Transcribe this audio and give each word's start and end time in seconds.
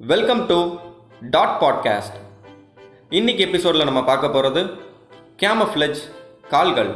Welcome 0.00 0.40
to 0.46 0.56
dot 1.34 1.52
podcast 1.60 2.16
இன்னைக்கு 3.10 3.42
எபிசோடில் 3.46 3.84
நம்ம 3.84 4.04
பார்க்க 4.04 4.28
போகிறது 4.28 4.62
கேமஃப்ளெஜ் 5.42 6.00
கால்கள். 6.52 6.90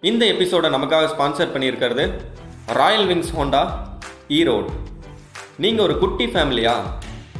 இந்த 0.00 0.26
எபிசோடை 0.26 0.70
நமக்காக 0.70 1.10
ஸ்பான்சர் 1.12 1.52
பண்ணியிருக்கிறது 1.54 2.04
ராயல் 2.78 3.06
விங்ஸ் 3.06 3.30
ஹோண்டா 3.36 3.62
ஈரோடு 4.28 4.72
நீங்கள் 5.56 5.84
ஒரு 5.84 5.98
குட்டி 5.98 6.26
ஃபேமிலியா 6.26 6.74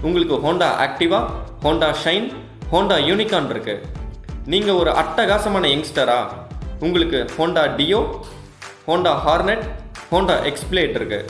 உங்களுக்கு 0.03 0.39
Honda 0.47 0.69
Activa 0.87 1.21
Honda 1.65 1.89
Shine 2.05 2.29
Honda 2.73 2.99
Unicorn 3.09 3.51
இருக்கு. 3.51 3.77
நீங்கள் 4.47 4.75
ஒரு 4.75 4.93
அட்டகாசமான 5.03 5.67
யங்ஸ்டரா 5.75 6.21
உங்களுக்கு 6.81 7.21
Honda 7.39 7.65
Dio 7.81 8.01
Honda 8.87 9.15
Hornet 9.27 9.67
Honda 10.13 10.39
XBlade 10.53 10.97
இருக்கு. 11.01 11.21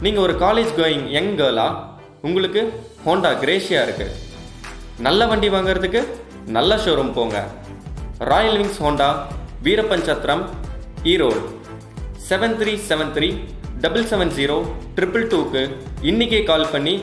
நீங்கள் 0.00 0.22
ஒரு 0.22 0.36
காலேஜ் 0.46 0.74
கோயிங் 0.80 1.06
யங் 1.18 1.32
கேர்லா 1.36 1.68
உங்களுக்கு 2.26 2.62
ஹோண்டா 3.04 3.30
கிரேஷியா 3.42 3.80
இருக்கு. 3.86 4.06
நல்ல 5.06 5.26
வண்டி 5.30 5.48
வாங்குறதுக்கு 5.54 6.00
நல்ல 6.56 6.72
ஷோரூம் 6.84 7.12
போங்க. 7.18 7.36
Royal 8.30 8.58
Wings 8.60 8.80
Honda 8.84 9.08
Veerappanchatram 9.66 10.42
Erode. 11.12 11.42
Seven 12.28 12.56
three 12.60 12.72
seven 12.88 13.12
three 13.16 13.28
double 13.84 14.08
seven 14.10 14.32
zero 14.38 14.56
triple 14.96 15.28
டூக்கு 15.32 15.62
இன்றைக்கே 16.10 16.40
கால் 16.50 16.72
பண்ணி 16.72 16.94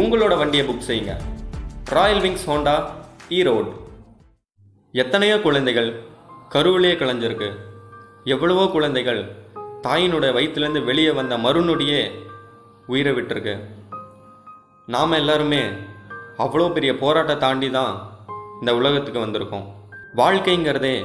உங்களோட 0.00 0.32
வண்டியை 0.40 0.64
புக் 0.68 0.88
செய்யுங்க. 0.88 1.14
Royal 1.96 2.22
Wings 2.24 2.48
Honda 2.50 2.74
Erode. 3.38 3.70
எத்தனையோ 5.02 5.36
குழந்தைகள் 5.46 5.90
கருவிலே 6.54 6.92
கலைஞ்சிருக்கு 7.02 7.50
எவ்வளவோ 8.34 8.66
குழந்தைகள் 8.74 9.22
தாயினுடைய 9.86 10.30
வயிற்றுலேருந்து 10.36 10.82
வெளியே 10.90 11.10
வந்த 11.20 11.34
மறுநொடியே 11.46 12.02
உயிரை 12.92 13.12
விட்டுருக்கு. 13.12 13.54
நாம் 14.88 15.18
எல்லாருமே 15.18 15.60
அவ்வளோ 16.44 16.64
பெரிய 16.76 16.92
போராட்டத்தை 17.02 17.42
தாண்டி 17.44 17.68
தான் 17.76 17.94
இந்த 18.60 18.70
உலகத்துக்கு 18.78 19.20
வந்திருக்கோம். 19.22 19.64
வாழ்க்கைங்கிறதே 20.20 20.96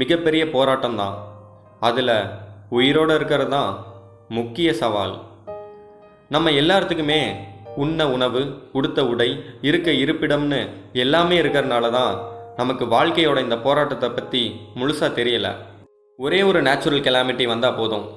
மிகப்பெரிய 0.00 0.42
போராட்டம் 0.54 0.96
தான் 1.00 1.16
அதில் 1.88 2.14
உயிரோடு 2.78 3.12
இருக்கிறது 3.18 3.52
தான் 3.56 3.70
முக்கிய 4.36 4.72
சவால். 4.80 5.14
நம்ம 6.34 6.50
எல்லாத்துக்குமே 6.60 7.20
உண்ண 7.84 8.08
உணவு 8.14 8.42
உடுத்த 8.78 9.04
உடை 9.12 9.28
இருக்க 9.68 9.90
இருப்பிடம்னு 10.02 10.60
எல்லாமே 11.04 11.38
இருக்கிறனால 11.42 11.90
தான் 11.98 12.16
நமக்கு 12.60 12.86
வாழ்க்கையோட 12.94 13.38
இந்த 13.46 13.58
போராட்டத்தை 13.66 14.10
பற்றி 14.16 14.42
முழுசாக 14.80 15.10
தெரியலை. 15.18 15.52
ஒரே 16.18 16.40
ஒரு 16.48 16.62
நேச்சுரல் 16.68 17.06
கெலாமிட்டி 17.06 17.46
வந்தால் 17.52 17.78
போதும். 17.78 18.08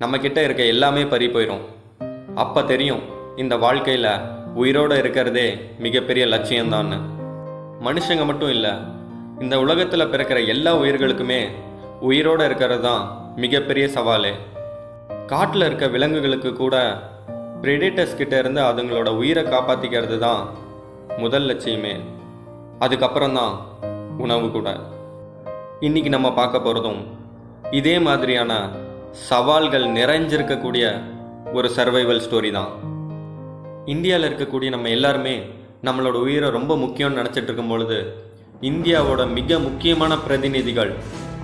நம்மக்கிட்ட 0.00 0.38
இருக்க 0.46 0.64
எல்லாமே 0.76 1.04
பறி 1.12 1.28
போயிடும் 1.36 1.62
அப்போ 2.44 2.62
தெரியும் 2.72 3.04
இந்த 3.42 3.54
வாழ்க்கையில் 3.64 4.10
உயிரோடு 4.60 4.96
இருக்கிறதே 5.02 5.48
மிகப்பெரிய 5.84 6.26
லட்சியம்தான்னு 6.26 6.98
மனுஷங்க 7.86 8.24
மட்டும் 8.26 8.48
இல்லை 8.48 8.72
இந்த 9.44 9.54
உலகத்தில் 9.64 10.10
பிறக்கிற 10.12 10.38
எல்லா 10.46 10.72
உயிர்களுக்குமே 10.82 11.40
உயிரோடு 12.00 12.44
இருக்கிறது 12.44 12.82
தான் 12.88 13.02
மிகப்பெரிய 13.42 13.86
சவாலே. 13.96 14.32
காட்டில் 15.26 15.64
இருக்க 15.66 15.86
விலங்குகளுக்கு 15.86 16.52
கூட 16.52 16.76
பிரிடேட்டர்ஸ் 17.62 18.16
கிட்ட 18.16 18.38
இருந்து 18.38 18.60
அதுங்களோட 18.60 19.08
உயிரை 19.16 19.44
காப்பாற்றிக்கிறது 19.44 20.18
தான் 20.18 20.42
முதல் 21.18 21.46
லட்சியமே. 21.50 21.94
அதுக்கப்புறம் 22.78 23.36
தான் 23.40 23.54
உணவு 24.24 24.48
கூட. 24.50 24.68
இன்னைக்கு 25.80 26.10
நம்ம 26.16 26.28
பார்க்க 26.32 26.66
போகிறதும் 26.66 27.00
இதே 27.70 27.98
மாதிரியான 27.98 28.52
சவால்கள் 29.28 29.86
நிறைஞ்சிருக்கக்கூடிய 29.98 30.86
ஒரு 31.52 31.70
சர்வைவல் 31.76 32.24
ஸ்டோரி 32.26 32.50
தான். 32.50 32.72
இந்தியாவில் 33.86 34.26
இருக்கக்கூடிய 34.28 34.70
நம்ம 34.70 34.88
எல்லாருமே 34.88 35.34
நம்மளோட 35.84 36.16
உயிரை 36.20 36.48
ரொம்ப 36.50 36.76
முக்கியம்னு 36.76 37.18
நினச்சிட்டு 37.18 37.48
இருக்கும் 37.48 37.68
பொழுது 37.68 37.98
இந்தியாவோட 38.62 39.22
மிக 39.32 39.58
முக்கியமான 39.58 40.12
பிரதிநிதிகள் 40.16 40.92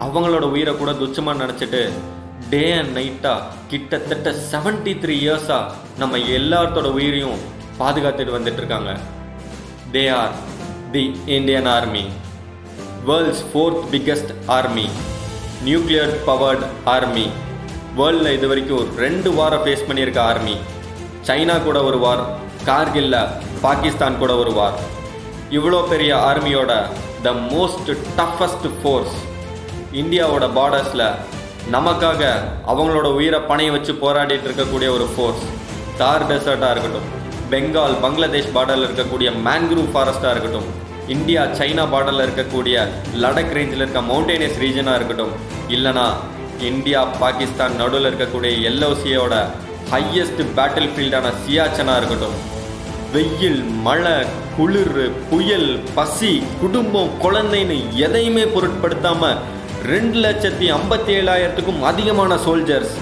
அவங்களோட 0.00 0.44
உயிரை 0.50 0.72
கூட 0.74 0.92
துச்சமாக 0.92 1.40
நினச்சிட்டு 1.42 1.82
டே 2.50 2.62
அண்ட் 2.72 2.94
நைட்டாக 2.96 3.48
கிட்டத்தட்ட 3.68 4.30
செவன்டி 4.50 4.92
த்ரீ 4.98 5.16
இயர்ஸாக 5.22 5.72
நம்ம 5.98 6.18
எல்லாத்தோட 6.38 6.88
உயிரையும் 6.92 7.38
பாதுகாத்துட்டு 7.78 8.36
வந்துட்டு 8.36 8.60
இருக்காங்க. 8.62 8.90
They 9.92 10.02
are 10.14 10.34
the 10.92 11.04
Indian 11.36 11.66
army 11.66 12.04
world's 13.06 13.44
fourth 13.52 13.86
biggest 13.92 14.32
army 14.48 14.86
nuclear 15.64 16.14
powered 16.26 16.66
army 16.84 17.26
வேர்ல்டில் 17.96 18.34
இது 18.34 18.48
வரைக்கும் 18.48 18.78
ஒரு 18.78 18.90
ரெண்டு 18.96 19.30
வாரம் 19.34 19.64
ஃபேஸ் 19.64 19.88
பண்ணியிருக்க 19.88 20.20
ஆர்மி 20.22 20.56
சைனா 21.26 21.56
கூட 21.64 21.78
ஒரு 21.84 21.98
வார் 21.98 22.22
கார்கில்ல 22.66 23.16
பாகிஸ்தான் 23.60 24.18
கூட 24.18 24.32
வருவார். 24.34 24.76
இவ்வளோ 25.50 25.80
பெரிய 25.88 26.12
ஆர்மியோட 26.28 26.72
த 27.22 27.32
மோஸ்ட் 27.52 27.90
டஃபஸ்ட் 28.16 28.68
ஃபோர்ஸ் 28.78 29.16
இந்தியாவோட 29.92 30.44
பார்டர்ஸில் 30.48 31.06
நமக்காக 31.70 32.22
அவங்களோட 32.66 33.08
உயிரை 33.14 33.40
பணையை 33.40 33.72
வச்சு 33.72 33.92
போராடிட்டு 33.94 34.48
இருக்கக்கூடிய 34.48 34.88
ஒரு 34.90 35.06
ஃபோர்ஸ் 35.16 35.44
தார் 35.98 36.26
டெசர்ட்டாக 36.26 36.72
இருக்கட்டும் 36.74 37.08
பெங்கால் 37.50 37.96
பங்களாதேஷ் 38.00 38.54
பார்டரில் 38.54 38.86
இருக்கக்கூடிய 38.86 39.30
மேன்க்ரூவ் 39.46 39.90
ஃபாரஸ்ட்டாக 39.92 40.32
இருக்கட்டும் 40.34 40.68
இந்தியா 41.08 41.42
சைனா 41.58 41.84
பார்டரில் 41.84 42.24
இருக்கக்கூடிய 42.26 42.76
லடக் 43.14 43.54
ரேஞ்சில் 43.54 43.82
இருக்க 43.82 44.02
மவுண்டேனியஸ் 44.02 44.58
ரீஜனாக 44.58 44.98
இருக்கட்டும் 44.98 45.34
இல்லைனா 45.68 46.06
இந்தியா 46.66 47.02
பாகிஸ்தான் 47.20 47.76
நடுவில் 47.76 48.08
இருக்கக்கூடிய 48.10 48.52
எல்ஓசியோட 48.70 49.34
ஹையஸ்ட் 49.92 50.42
பேட்டில் 50.56 50.92
ஃபீல்டான 50.94 51.32
சியாச்சனாக 51.44 52.00
இருக்கட்டும் 52.00 52.36
வெயில் 53.12 53.62
மழை 53.82 54.16
குளிர் 54.56 54.98
புயல் 55.30 55.80
பசி 55.94 56.42
குடும்பம் 56.60 57.10
குழந்தைன்னு 57.22 57.76
எதையுமே 57.96 58.44
பொருட்படுத்தாம 58.44 59.30
ரெண்டு 59.82 60.18
லட்சத்தி 60.18 60.66
ஐம்பத்தி 60.72 61.12
ஏழாயிரத்துக்கும் 61.12 61.82
அதிகமான 61.82 62.36
சோல்ஜர்ஸ் 62.36 62.94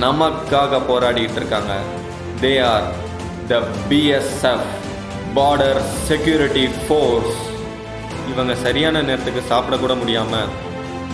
நமக்காக 0.00 0.80
போராடிட்டு 0.88 1.34
இருக்காங்க. 1.34 1.72
They 2.40 2.52
are 2.62 2.86
the 3.48 3.60
BSF 3.88 4.68
border 5.34 5.80
security 6.08 6.68
force 6.86 7.36
இவங்க 8.28 8.54
சரியான 8.54 9.02
நேரத்துக்கு 9.02 9.42
சாப்பிடக்கூட 9.50 9.98
முடியாமல் 9.98 10.52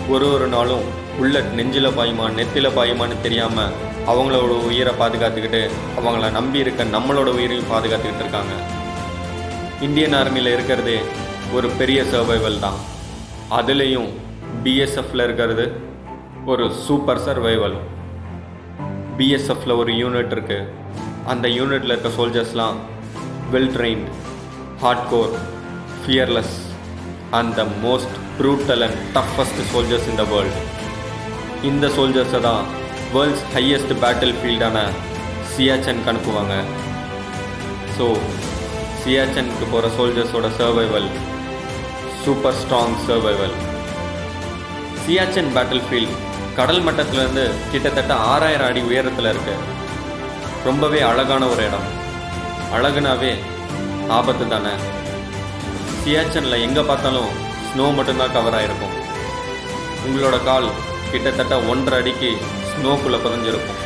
ஒரு 0.09 0.33
ஒரு 0.33 0.47
நாளும் 0.47 0.85
உள்ள 1.19 1.41
நெஞ்சில் 1.41 1.97
பாயுமா 1.97 2.27
நெத்தில 2.37 2.69
பாயுமான்னு 2.77 3.17
தெரியாமல் 3.23 3.75
அவங்களோட 4.11 4.53
உயிரை 4.69 4.93
பாதுகாத்துக்கிட்டு 5.01 5.63
அவங்கள 5.99 6.29
நம்பி 6.39 6.59
இருக்க 6.65 6.85
நம்மளோட 6.97 7.29
உயிரையும் 7.39 7.71
பாதுகாத்துக்கிட்டு 7.73 8.25
இருக்காங்க. 8.25 8.55
இந்தியன் 9.87 10.17
ஆர்மியில் 10.21 10.55
இருக்கிறதே 10.55 10.99
ஒரு 11.57 11.69
பெரிய 11.81 12.01
சர்வைவல் 12.13 12.63
தான். 12.65 12.79
அதுலேயும் 13.59 14.09
பிஎஸ்எஃப்ல 14.65 15.25
இருக்கிறது 15.29 15.65
ஒரு 16.53 16.65
சூப்பர் 16.87 17.23
சர்வைவல் 17.27 17.79
பிஎஸ்எஃப்ல 19.19 19.77
ஒரு 19.83 19.93
யூனிட் 20.03 20.35
இருக்கு. 20.37 20.59
அந்த 21.33 21.47
யூனிட்ல 21.59 21.93
இருக்க 21.93 22.11
சோல்ஜர்ஸ்லாம் 22.19 22.79
well 23.55 23.73
trained 23.77 24.09
hardcore 24.83 25.33
fearless 26.03 26.57
and 27.39 27.53
the 27.61 27.65
most 27.87 28.17
brutal 28.39 28.85
and 28.87 29.01
toughest 29.17 29.61
soldiers 29.73 30.09
in 30.13 30.21
the 30.23 30.27
world 30.35 30.61
இந்த 31.71 31.87
சோல்ஜர்ஸை 31.97 32.41
தான் 32.51 32.63
வேர்ல்ட்ஸ் 33.15 33.45
ஹையஸ்ட் 33.55 33.93
பேட்டில் 34.03 34.37
ஃபீல்டான 34.41 34.79
சியாச்சனுக்கு 35.53 36.11
அனுப்புவாங்க. 36.13 36.55
ஸோ 37.97 38.05
சியாச்சனுக்கு 39.03 39.67
போகிற 39.73 39.89
சோல்ஜர்ஸோட 39.97 40.49
survival 40.59 41.09
super 42.25 42.59
strong 42.61 42.97
survival 43.07 43.57
Siachen 45.05 45.51
battle 45.57 45.85
field 45.87 46.15
கடல் 46.59 46.83
மட்டத்திலேருந்து 46.87 47.45
கிட்டத்தட்ட 47.73 48.13
ஆறாயிரம் 48.33 48.69
அடி 48.71 48.81
உயரத்தில் 48.91 49.31
இருக்கு. 49.33 49.55
ரொம்பவே 50.69 51.01
அழகான 51.11 51.43
ஒரு 51.53 51.65
இடம். 51.69 51.89
அழகுனாவே 52.77 53.33
ஆபத்து 54.19 54.47
தானே. 54.53 54.75
சியாச்சனில் 56.03 56.63
எங்கே 56.67 56.85
பார்த்தாலும் 56.91 57.33
ஸ்னோ 57.69 57.89
மட்டும்தான் 57.99 58.35
கவர் 58.37 58.59
ஆகிருக்கும் 58.59 58.97
உங்களோட 60.07 60.37
கால் 60.49 60.69
கிட்டத்தட்ட 61.13 61.55
ஒன்றரை 61.73 61.97
அடிக்கு 62.03 62.31
ஸ்னோக்குள்ளே 62.71 63.19
பதிஞ்சிருக்கும் 63.27 63.79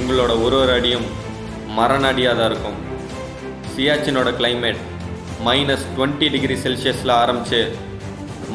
உங்களோட 0.00 0.32
ஒரு 0.44 0.56
ஒரு 0.62 0.72
அடியும் 0.78 1.06
மரண 1.78 2.04
அடியாக 2.12 2.34
தான் 2.38 2.50
இருக்கும். 2.50 2.78
சியாச்சினோட 3.74 4.30
கிளைமேட் 4.40 4.80
மைனஸ் 5.46 5.84
டுவெண்ட்டி 5.96 6.26
டிகிரி 6.34 6.56
செல்சியஸில் 6.64 7.12
ஆரம்பித்து 7.22 7.60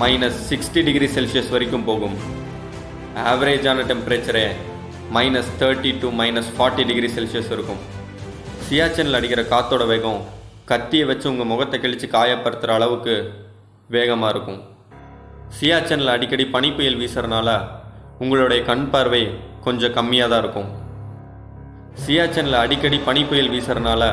மைனஸ் 0.02 0.40
சிக்ஸ்டி 0.50 0.82
டிகிரி 0.88 1.08
செல்சியஸ் 1.18 1.54
வரைக்கும் 1.56 1.86
போகும். 1.90 2.18
ஆவரேஜான 3.32 3.86
டெம்பரேச்சரே 3.92 4.46
minus 5.16 5.52
thirty 5.62 5.92
to 6.02 6.08
minus 6.22 6.52
forty 6.56 6.86
degree 6.90 7.10
Celsius 7.18 7.52
இருக்கும். 7.56 7.82
சியாச்சனில் 8.68 9.18
அடிக்கிற 9.20 9.44
காத்தோட 9.54 9.84
வேகம் 9.94 10.20
கத்தியை 10.72 11.06
வச்சு 11.12 11.26
உங்கள் 11.32 11.52
முகத்தை 11.52 11.78
கிழித்து 11.84 12.08
காயப்படுத்துகிற 12.16 12.74
அளவுக்கு 12.78 13.16
வேகமாக 13.96 14.32
இருக்கும். 14.36 14.60
சியாச்சனில் 15.56 16.14
அடிக்கடி 16.14 16.46
பனி 16.56 16.70
புயல் 16.78 16.98
வீசுறதுனால 17.02 17.50
உங்களுடைய 18.24 18.60
கண் 18.70 18.88
பார்வை 18.94 19.22
கொஞ்சம் 19.66 19.96
கம்மியாக 19.98 20.30
தான் 20.32 20.42
இருக்கும் 20.44 20.70
சியாச்சனில் 22.04 22.58
அடிக்கடி 22.64 22.98
பனி 23.08 23.22
புயல் 23.30 23.52
வீசுறதுனால 23.54 24.04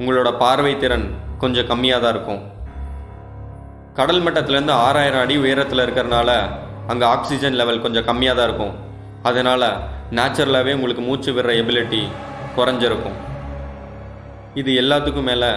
உங்களோட 0.00 0.30
பார்வை 0.42 0.72
திறன் 0.82 1.06
கொஞ்சம் 1.42 1.68
கம்மியாக 1.70 2.02
தான் 2.04 2.14
இருக்கும். 2.14 2.42
கடல் 3.98 4.22
மட்டத்திலேருந்து 4.24 4.74
ஆறாயிரம் 4.86 5.22
அடி 5.24 5.34
உயரத்தில் 5.44 5.84
இருக்கிறனால 5.84 6.30
அங்கே 6.92 7.06
ஆக்சிஜன் 7.14 7.58
லெவல் 7.60 7.82
கொஞ்சம் 7.84 8.06
கம்மியாக 8.10 8.36
தான் 8.38 8.48
இருக்கும். 8.48 8.74
அதனால் 9.30 9.68
நேச்சுரலாகவே 10.18 10.74
உங்களுக்கு 10.78 11.04
மூச்சு 11.08 11.30
விடுற 11.36 11.52
எபிலிட்டி 11.62 12.02
குறைஞ்சிருக்கும். 12.56 13.18
இது 14.62 14.72
எல்லாத்துக்கும் 14.82 15.28
மேலே 15.30 15.50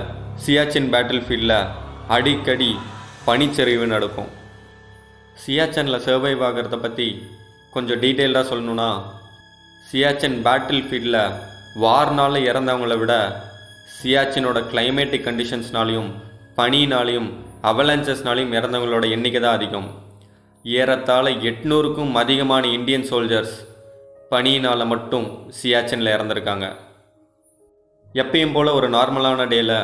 சியாச்சின் 0.45 0.91
பேட்டில் 0.93 1.25
ஃபீல்டில் 1.27 1.59
அடிக்கடி 2.15 2.71
பனிச்சரிவு 3.27 3.87
நடக்கும். 3.95 4.29
சியாச்சனில் 5.43 6.03
சர்வைவ் 6.05 6.41
ஆகிறத 6.47 6.77
பற்றி 6.81 7.07
கொஞ்சம் 7.73 8.01
டீட்டெயில்டாக 8.03 8.45
சொல்லணுன்னா 8.51 8.89
சியாச்சன் 9.89 10.37
பேட்டில் 10.45 10.85
ஃபீல்டில் 10.87 11.21
வார்னால் 11.83 12.37
இறந்தவங்கள 12.49 12.95
விட 12.97 13.13
சியாச்சினோட 13.97 14.59
கிளைமேட்டிக் 14.71 15.27
கண்டிஷன்ஸ்னாலையும் 15.27 16.09
பனினாலையும் 16.57 17.29
அவலன்சஸ்னாலையும் 17.69 18.55
இறந்தவங்களோட 18.57 19.05
எண்ணிக்கை 19.15 19.41
தான் 19.41 19.57
அதிகம். 19.57 19.87
ஏறத்தாழ 20.65 21.25
எட்நூறுக்கும் 21.49 22.13
அதிகமான 22.21 22.63
இந்தியன் 22.67 23.07
சோல்ஜர்ஸ் 23.09 23.55
பனியினால் 24.31 24.85
மட்டும் 24.85 25.27
சியாச்சனில் 25.59 26.13
இறந்துருக்காங்க. 26.15 26.67
எப்பயும் 28.21 28.53
போல் 28.53 28.77
ஒரு 28.79 28.89
நார்மலான 28.89 29.45
டேயில் 29.53 29.77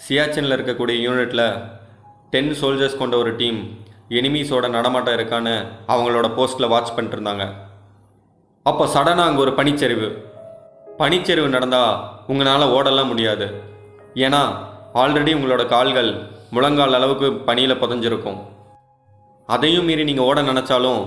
சியாச்சனில் 0.00 0.56
இருக்கக்கூடிய 0.56 0.96
யூனிட்டில் 1.06 1.46
டென் 2.30 2.52
சோல்ஜர்ஸ் 2.60 3.00
கொண்ட 3.02 3.16
ஒரு 3.16 3.32
டீம் 3.36 3.60
எனிமீஸோட 4.16 4.66
நடமாட்டம் 4.76 5.16
இருக்கான்னு 5.18 5.54
அவங்களோட 5.92 6.26
போஸ்ட்டில் 6.36 6.72
வாட்ச் 6.72 6.94
பண்ணிட்டு 6.96 7.16
இருந்தாங்க 7.16 7.46
அப்போ 8.68 8.84
சடனாக 8.94 9.28
அங்கே 9.28 9.40
ஒரு 9.44 9.52
பனிச்சரிவு. 9.58 10.08
பனிச்சரிவு 11.00 11.48
நடந்தால் 11.54 11.92
உங்களால் 12.30 12.72
ஓடலாம் 12.76 13.10
முடியாது. 13.12 13.46
ஏன்னா 14.26 14.40
ஆல்ரெடி 15.02 15.32
உங்களோட 15.38 15.62
கால்கள் 15.72 16.10
முழங்கால் 16.56 16.96
அளவுக்கு 16.98 17.28
பனியில் 17.48 17.80
புதஞ்சிருக்கும். 17.82 18.38
அதையும் 19.54 19.86
மீறி 19.88 20.04
நீங்கள் 20.08 20.28
ஓட 20.30 20.38
நினச்சாலும் 20.42 21.00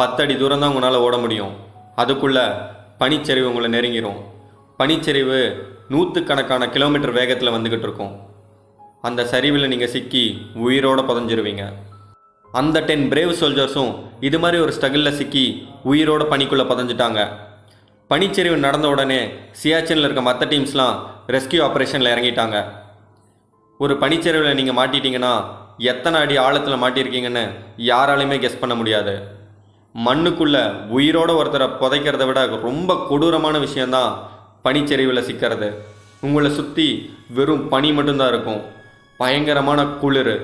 பத்தடி 0.00 0.34
தூரம் 0.42 0.62
தான் 0.62 0.72
உங்களால் 0.74 1.04
ஓட 1.06 1.16
முடியும். 1.24 1.54
அதுக்குள்ளே 2.02 2.44
பனிச்சரிவு 3.00 3.48
உங்களை 3.50 3.70
நெருங்கிரும். 3.76 4.20
பனிச்சரிவு 4.80 5.40
நூற்றுக்கணக்கான 5.92 6.68
கிலோமீட்டர் 6.74 7.16
வேகத்தில் 7.20 7.54
வந்துக்கிட்டு 7.54 7.88
இருக்கும். 7.88 8.12
அந்த 9.08 9.20
சரிவில் 9.32 9.70
நீங்கள் 9.74 9.94
சிக்கி 9.94 10.24
உயிரோடு 10.66 11.02
புதஞ்சிருவீங்க. 11.02 11.64
அந்த 12.60 12.80
டென் 12.88 13.04
பிரேவ் 13.10 13.32
சோல்ஜர்ஸும் 13.40 13.92
இது 14.20 14.38
மாதிரி 14.38 14.62
ஒரு 14.62 14.72
ஸ்ட்ரகிளில் 14.76 15.16
சிக்கி 15.18 15.44
உயிரோட 15.90 16.22
பனிக்குள்ளே 16.32 16.64
புதஞ்சிட்டாங்க. 16.70 17.20
பனிச்சரிவு 18.10 18.56
நடந்த 18.64 18.86
உடனே 18.88 19.20
சியாச்சனில் 19.62 20.06
இருக்க 20.06 20.22
மற்ற 20.26 20.46
டீம்ஸ்லாம் 20.46 20.96
ரெஸ்கியூ 21.34 21.60
ஆப்ரேஷனில் 21.66 22.12
இறங்கிட்டாங்க. 22.14 22.56
ஒரு 23.78 23.94
பனிச்சரிவில் 24.02 24.58
நீங்கள் 24.60 24.78
மாட்டிட்டீங்கன்னா 24.80 25.32
எத்தனை 25.90 26.20
அடி 26.20 26.36
ஆழத்தில் 26.36 26.82
மாட்டியிருக்கீங்கன்னு 26.82 27.44
யாராலையுமே 27.90 28.38
கெஸ் 28.38 28.60
பண்ண 28.60 28.74
முடியாது. 28.74 29.14
மண்ணுக்குள்ளே 30.06 30.62
உயிரோட 30.96 31.30
ஒருத்தரை 31.40 31.68
புதைக்கிறத 31.80 32.26
விட 32.26 32.40
ரொம்ப 32.68 33.06
கொடூரமான 33.08 33.58
விஷயந்தான் 33.58 34.12
பனிச்சரிவில் 34.64 35.26
சிக்கிறது. 35.28 35.68
உங்களை 36.20 36.50
சுற்றி 36.58 36.88
வெறும் 37.36 37.68
பனி 37.68 37.92
மட்டும்தான் 37.92 38.32
இருக்கும். 38.34 38.60
பயங்கரமான 39.16 39.84
குளிர். 40.02 40.34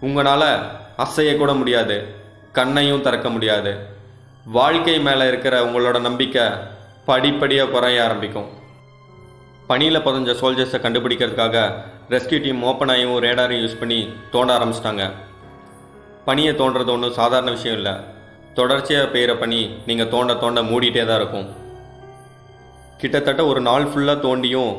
உங்களால் 0.00 0.50
அசையக்கூட 0.98 1.56
முடியாது 1.56 2.14
கண்ணையும் 2.52 3.02
திறக்க 3.02 3.28
முடியாது 3.28 3.72
வாழ்க்கை 4.44 5.00
மேலே 5.00 5.28
இருக்கிற 5.28 5.64
உங்களோட 5.64 6.00
நம்பிக்கை 6.00 6.44
படிப்படியாக 7.04 7.70
குறைய 7.70 8.04
ஆரம்பிக்கும். 8.04 8.48
பனியில் 9.66 10.04
புதஞ்ச 10.06 10.32
சோல்ஜர்ஸை 10.40 10.78
கண்டுபிடிக்கிறதுக்காக 10.82 11.72
ரெஸ்கியூ 12.10 12.42
டீம் 12.42 12.64
ஓப்பனாயும் 12.64 13.14
ரேடாரையும் 13.24 13.64
யூஸ் 13.64 13.78
பண்ணி 13.78 14.08
தோண்ட 14.30 14.58
ஆரம்பிச்சிட்டாங்க. 14.58 15.10
பனியை 16.26 16.52
தோண்டுறது 16.54 16.90
ஒன்றும் 16.90 17.12
சாதாரண 17.12 17.50
விஷயம் 17.50 17.76
இல்லை. 17.76 17.94
தொடர்ச்சியாக 18.54 19.18
பெய்கிற 19.18 19.38
பனி 19.38 19.60
நீங்கள் 19.86 20.08
தோண்ட 20.08 20.34
தோண்ட 20.34 20.62
மூடிட்டே 20.62 21.06
தான் 21.06 21.20
இருக்கும். 21.20 21.48
கிட்டத்தட்ட 22.98 23.46
ஒரு 23.46 23.60
நாள் 23.60 23.84
ஃபுல்லாக 23.84 24.24
தோண்டியும் 24.26 24.76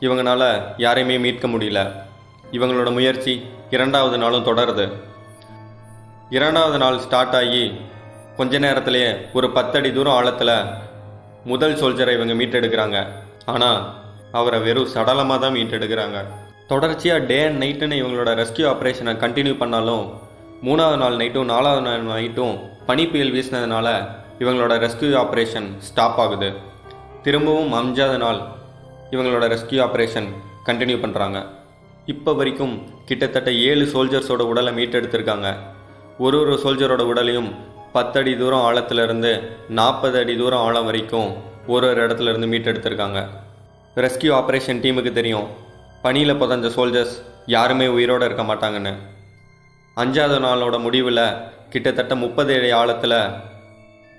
இவங்களால 0.00 0.62
யாரையுமே 0.76 1.18
மீட்க 1.18 1.48
முடியல. 1.48 1.80
இவங்களோட 2.52 2.92
முயற்சி 2.92 3.42
இரண்டாவது 3.70 4.18
நாளும் 4.18 4.46
தொடருது. 4.46 4.86
இரண்டாவது 6.36 6.78
நாள் 6.82 6.98
ஸ்டார்ட் 7.04 7.34
ஆகி 7.38 7.64
கொஞ்ச 8.36 8.58
நேரத்திலேயே 8.64 9.08
ஒரு 9.38 9.46
பத்தடி 9.56 9.88
தூரம் 9.96 10.14
ஆழத்தில் 10.18 10.52
முதல் 11.50 11.74
சோல்ஜரை 11.80 12.12
இவங்க 12.16 12.34
மீட்டெடுக்கிறாங்க. 12.38 12.98
ஆனால் 13.52 13.80
அவரை 14.38 14.58
வெறும் 14.66 14.88
சடலமாக 14.94 15.38
தான் 15.42 15.54
மீட்டெடுக்கிறாங்க. 15.56 16.18
தொடர்ச்சியாக 16.70 17.26
டே 17.30 17.38
அண்ட் 17.46 17.60
நைட்டுன்னு 17.62 17.98
இவங்களோட 18.02 18.32
ரெஸ்கியூ 18.40 18.66
ஆப்ரேஷனை 18.72 19.14
கண்டினியூ 19.24 19.56
பண்ணாலும் 19.62 20.06
மூணாவது 20.68 20.98
நாள் 21.02 21.18
நைட்டும் 21.22 21.50
நாலாவது 21.52 21.84
நாள் 21.88 22.08
நைட்டும் 22.12 22.56
பனி 22.88 23.04
புயல் 23.10 23.34
வீசினதுனால 23.36 23.88
இவங்களோட 24.44 24.72
ரெஸ்கியூ 24.86 25.12
ஆப்ரேஷன் 25.24 25.68
ஸ்டாப் 25.88 26.20
ஆகுது. 26.24 26.50
திரும்பவும் 27.26 27.76
அஞ்சாவது 27.80 28.20
நாள் 28.24 28.40
இவங்களோட 29.16 29.44
ரெஸ்கியூ 29.54 29.82
ஆப்ரேஷன் 29.88 30.30
கண்டினியூ 30.70 30.98
பண்ணுறாங்க 31.04 31.40
இப்போ 32.14 32.30
வரைக்கும் 32.40 32.74
கிட்டத்தட்ட 33.10 33.50
ஏழு 33.70 33.84
சோல்ஜர்ஸோட 33.92 34.42
உடலை 34.52 34.72
மீட்டெடுத்திருக்காங்க. 34.80 35.48
ஒரு 36.18 36.40
ஒரு 36.40 36.60
சோல்ஜரோட 36.64 37.00
உடலையும் 37.00 37.54
பத்தடி 37.92 38.36
தூரம் 38.36 38.60
ஆழத்திலிருந்து 38.60 39.42
நாற்பது 39.68 40.18
அடி 40.18 40.36
தூரம் 40.36 40.58
ஆழம் 40.58 40.84
வரைக்கும் 40.84 41.36
ஒரு 41.66 41.88
ஒரு 41.88 42.06
இடத்துல 42.06 42.36
இருந்து 42.36 42.46
மீட்டெடுத்திருக்காங்க. 42.46 43.26
ரெஸ்கியூ 43.96 44.32
ஆப்ரேஷன் 44.40 44.80
டீமுக்கு 44.80 45.12
தெரியும். 45.12 45.46
பனியில் 46.02 46.34
புதஞ்ச 46.34 46.70
சோல்ஜர்ஸ் 46.76 47.22
யாருமே 47.46 47.86
உயிரோடு 47.86 48.24
இருக்க 48.24 48.42
மாட்டாங்கன்னு. 48.42 48.94
அஞ்சாவது 49.96 50.38
நாளோட 50.44 50.78
முடிவில் 50.78 51.32
கிட்டத்தட்ட 51.68 52.14
முப்பது 52.14 52.58
அடி 52.58 52.70
ஆழத்தில் 52.70 53.32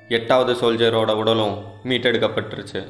எட்டாவது 0.10 0.54
சோல்ஜரோட 0.54 1.12
உடலும் 1.12 1.64
மீட்டெடுக்கப்பட்டுருச்சு. 1.84 2.88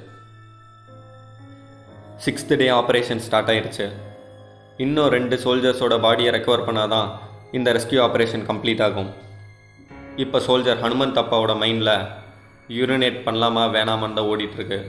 சிக்ஸ்த் 2.25 2.57
டே 2.57 2.69
ஆப்ரேஷன் 2.69 3.17
ஸ்டார்ட் 3.17 3.49
ஆயிடுச்சு 3.49 3.91
இன்னும் 4.77 5.09
ரெண்டு 5.09 5.35
சோல்ஜர்ஸோட 5.35 5.95
பாடியை 5.99 6.31
ரெக்கவர் 6.33 6.65
பண்ணாதான் 6.67 7.09
இந்த 7.57 7.69
ரெஸ்கியூ 7.77 7.99
ஆப்ரேஷன் 8.07 8.45
கம்ப்ளீட் 8.49 8.83
ஆகும். 8.85 9.09
இப்போ 10.23 10.37
சோல்ஜர் 10.47 10.79
ஹனுமந்த் 10.83 11.19
அப்பாவோட 11.21 11.53
மைண்டில் 11.63 11.95
யூரினேட் 12.77 13.19
பண்ணலாமா 13.25 13.63
வேணாமான்னு 13.75 14.17
தான் 14.19 14.29
ஓடிட்டுருக்கு. 14.31 14.79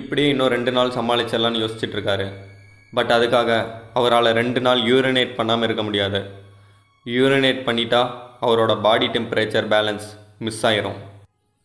இப்படியே 0.00 0.28
இன்னும் 0.32 0.52
ரெண்டு 0.54 0.72
நாள் 0.76 0.96
சமாளிச்சிடலான்னு 0.96 1.62
யோசிச்சுட்ருக்காரு 1.62 2.26
பட் 2.96 3.12
அதுக்காக 3.16 3.50
அவரால் 3.98 4.30
ரெண்டு 4.40 4.60
நாள் 4.66 4.80
யூரினேட் 4.90 5.38
பண்ணாமல் 5.38 5.66
இருக்க 5.68 5.82
முடியாது. 5.88 6.20
யூரினேட் 7.16 7.62
பண்ணிட்டா 7.68 8.02
அவரோட 8.46 8.72
பாடி 8.86 9.06
டெம்பரேச்சர் 9.16 9.68
பேலன்ஸ் 9.74 10.06
மிஸ் 10.46 10.62
ஆயிரும். 10.68 10.98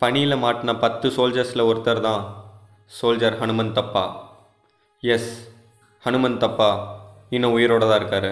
பனியில் 0.02 0.42
மாட்டின 0.46 0.72
பத்து 0.86 1.08
சோல்ஜர்ஸில் 1.18 1.68
ஒருத்தர் 1.70 2.06
தான் 2.08 2.24
சோல்ஜர் 3.00 3.38
ஹனுமந்த் 3.42 3.80
அப்பா 3.84 4.04
எஸ் 5.04 5.32
ஹனுமந்த் 6.04 6.46
அப்பா 6.50 6.70
இன்னும் 7.36 7.56
உயிரோட 7.58 7.84
தான் 7.92 8.00
இருக்கார். 8.02 8.32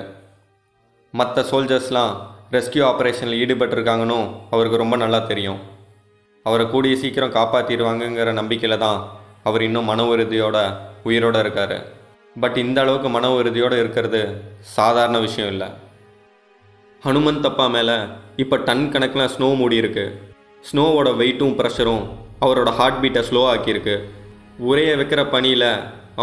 மற்ற 1.19 1.41
சோல்ஜர்ஸ்லாம் 1.49 2.13
ரெஸ்கியூ 2.55 2.83
ஆப்ரேஷனில் 2.91 3.39
ஈடுபட்டிருக்காங்கன்னு 3.41 4.17
அவருக்கு 4.53 4.79
ரொம்ப 4.81 4.95
நல்லா 5.01 5.19
தெரியும். 5.31 5.59
அவரை 6.45 6.65
கூடிய 6.71 6.93
சீக்கிரம் 7.01 7.35
காப்பாற்றிடுவாங்கங்கிற 7.35 8.31
நம்பிக்கையில் 8.39 8.83
தான் 8.85 8.99
அவர் 9.47 9.65
இன்னும் 9.67 9.89
மன 9.91 10.05
உறுதியோட 10.13 10.57
உயிரோடு 11.07 11.39
இருக்கார். 11.39 11.75
பட் 12.35 12.57
இந்த 12.63 12.77
அளவுக்கு 12.83 13.09
மன 13.15 13.31
உறுதியோடு 13.39 13.75
இருக்கிறது 13.83 14.21
சாதாரண 14.77 15.19
விஷயம் 15.25 15.51
இல்லை. 15.53 15.67
ஹனுமன் 17.05 17.41
தப்பா 17.45 17.67
மேலே 17.75 17.97
இப்போ 18.43 18.57
டன் 18.67 18.85
கணக்கில் 18.93 19.31
ஸ்னோ 19.35 19.49
மூடி 19.61 19.75
இருக்கு. 19.75 20.05
ஸ்னோவோட 20.69 21.09
வெயிட்டும் 21.21 21.57
ப்ரெஷரும் 21.59 22.03
அவரோட 22.45 22.69
ஹார்ட் 22.79 23.01
பீட்டை 23.01 23.23
ஸ்லோ 23.29 23.43
ஆக்கியிருக்கு. 23.53 23.95
உரைய 24.69 24.91
வைக்கிற 25.01 25.21
பனியில் 25.35 25.69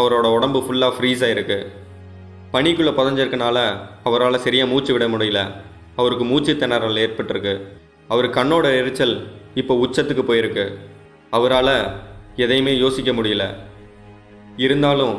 அவரோட 0.01 0.27
உடம்பு 0.37 0.61
ஃபுல்லாக 0.65 0.97
ஃப்ரீஸ் 0.97 1.23
ஆயிருக்கு. 1.27 1.61
பனிக்குள்ளே 2.53 2.93
புதஞ்சிருக்கனால 2.99 3.59
அவரால் 4.09 4.45
சரியாக 4.45 4.71
மூச்சு 4.71 4.93
விட 4.93 5.07
முடியல. 5.09 5.41
அவருக்கு 5.97 6.25
மூச்சு 6.25 6.53
திணறல் 6.53 7.01
ஏற்பட்டிருக்கு. 7.05 7.53
அவர் 8.09 8.27
கண்ணோட 8.27 8.67
எரிச்சல் 8.81 9.15
இப்போ 9.55 9.75
உச்சத்துக்கு 9.85 10.23
போயிருக்கு. 10.31 10.65
அவரால் 11.31 11.75
எதையுமே 12.37 12.73
யோசிக்க 12.77 13.13
முடியல. 13.13 13.45
இருந்தாலும் 14.57 15.15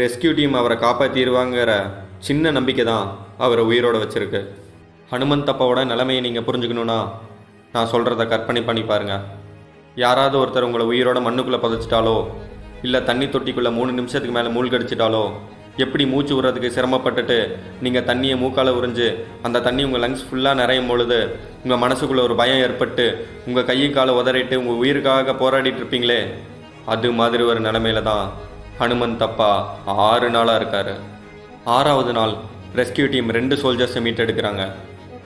ரெஸ்கியூ 0.00 0.32
டீம் 0.34 0.54
அவரை 0.54 0.76
காப்பாற்றிடுவாங்கிற 0.78 1.72
சின்ன 2.18 2.50
நம்பிக்கை 2.50 2.84
தான் 2.84 3.06
அவரை 3.38 3.64
உயிரோட 3.64 3.96
வச்சுருக்கு. 4.02 4.40
ஹனுமந்த் 5.12 5.50
அப்பாவோட 5.52 5.82
நிலைமையை 5.84 6.22
நீங்கள் 6.22 6.46
புரிஞ்சுக்கணுன்னா 6.48 6.98
நான் 7.72 7.90
சொல்கிறத 7.92 8.22
கற்பனை 8.28 8.62
பண்ணி 8.62 8.82
பாருங்கள் 8.82 9.24
யாராவது 9.94 10.36
ஒருத்தர் 10.38 10.66
உங்களை 10.68 10.84
உயிரோட 10.86 11.18
மண்ணுக்குள்ளே 11.26 11.60
புதைச்சிட்டாலோ 11.62 12.16
இல்லை 12.82 13.04
தண்ணி 13.04 13.26
தொட்டிக்குள்ளே 13.26 13.70
மூணு 13.78 13.92
நிமிஷத்துக்கு 13.92 14.36
மேலே 14.36 14.50
மூழ்கடிச்சிட்டாலோ 14.54 15.22
எப்படி 15.78 16.06
மூச்சு 16.06 16.32
விடுறதுக்கு 16.36 16.70
சிரமப்பட்டுட்டு 16.76 17.36
நீங்கள் 17.82 18.04
தண்ணியை 18.04 18.36
மூக்கால் 18.36 18.76
உறிஞ்சு 18.78 19.08
அந்த 19.42 19.60
தண்ணி 19.60 19.84
உங்கள் 19.84 20.02
லங்ஸ் 20.02 20.24
ஃபுல்லாக 20.28 20.54
நிறையும் 20.54 20.86
பொழுது 20.86 21.36
உங்கள் 21.64 21.82
மனசுக்குள்ளே 21.84 22.22
ஒரு 22.22 22.34
பயம் 22.34 22.58
ஏற்பட்டு 22.58 23.26
உங்கள் 23.46 23.64
கையும் 23.64 23.92
காலை 23.92 24.14
உதறிட்டு 24.14 24.54
உங்கள் 24.54 24.80
உயிருக்காக 24.82 25.32
போராடிட்டு 25.32 25.80
இருப்பீங்களே? 25.82 26.20
அது 26.86 27.10
மாதிரி 27.10 27.42
ஒரு 27.42 27.60
நிலமையில 27.60 28.02
தான் 28.02 28.32
ஹனுமந்த் 28.78 29.16
தப்பா 29.16 29.76
ஆறு 29.84 30.30
நாளாக 30.30 30.64
இருக்காரு. 30.64 30.94
ஆறாவது 31.64 32.12
நாள் 32.12 32.34
ரெஸ்கியூ 32.76 33.10
டீம் 33.10 33.30
ரெண்டு 33.30 33.56
சோல்ஜர்ஸை 33.56 34.02
மீட்டெடுக்கிறாங்க. 34.08 34.72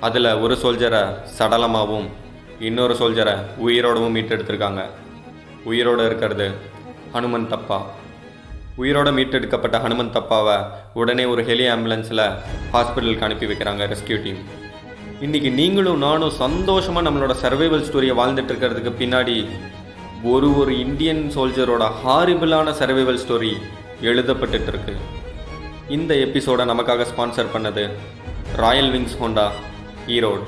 அதில் 0.01 0.35
ஒரு 0.35 0.55
சோல்ஜரை 0.63 1.03
சடலமாகவும் 1.39 2.09
இன்னொரு 2.61 2.95
சோல்ஜரை 2.95 3.37
உயிரோடவும் 3.67 4.17
மீட்டெடுத்திருக்காங்க. 4.19 4.83
உயிரோடு 5.65 6.07
இருக்கிறது 6.07 6.51
ஹனுமன் 7.15 7.47
தப்பா. 7.47 7.79
உயிரோட 8.81 9.09
மீட்டெடுக்கப்பட்ட 9.17 9.77
ஹனுமன் 9.85 10.11
தப்பாவை 10.11 10.55
உடனே 11.01 11.25
ஒரு 11.33 11.43
ஹெலி 11.49 11.67
ஆம்புலன்ஸில் 11.73 12.23
ஹாஸ்பிட்டலுக்கு 12.75 13.27
அனுப்பி 13.27 13.47
வைக்கிறாங்க 13.51 13.89
ரெஸ்கியூ 13.93 14.19
டீம். 14.25 14.41
இன்றைக்கி 15.25 15.51
நீங்களும் 15.59 15.99
நானும் 15.99 16.33
சந்தோஷமாக 16.45 17.05
நம்மளோட 17.09 17.35
சர்வைவல் 17.43 17.85
ஸ்டோரியை 17.89 18.15
வாழ்ந்துட்டு 18.21 18.53
இருக்கிறதுக்கு 18.53 18.93
பின்னாடி 19.03 19.37
ஒரு 20.33 20.49
ஒரு 20.61 20.73
இந்தியன் 20.79 21.23
சோல்ஜரோட 21.35 21.85
ஹாரிபிளான 22.03 22.75
சர்வைவல் 22.81 23.23
ஸ்டோரி 23.25 23.53
எழுதப்பட்டுட்டு 24.09 24.71
இருக்கு. 24.73 24.97
இந்த 25.97 26.13
எபிசோடை 26.27 26.67
நமக்காக 26.73 27.07
ஸ்பான்சர் 27.13 27.55
பண்ணது 27.55 27.85
ராயல் 28.63 28.93
விங்ஸ் 28.95 29.19
ஹோண்டா 29.23 29.47
ஈரோடு. 30.17 30.45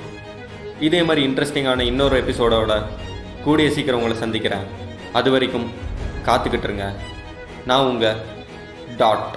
இதே 0.81 1.03
மாதிரி 1.09 1.27
இன்ட்ரெஸ்டிங்கான 1.29 1.81
இன்னொரு 1.93 2.17
எபிசோடோட 2.25 2.75
கூடிய 3.45 3.69
சீக்கிரம் 3.71 4.01
உங்களை 4.01 4.19
சந்திக்கிறேன். 4.23 4.65
அது 5.13 5.31
வரைக்கும் 5.31 5.67
காத்துக்கிட்டுருங்க 6.29 6.87
நான் 7.67 7.87
உங்கள் 7.87 8.19
டாட் 8.97 9.29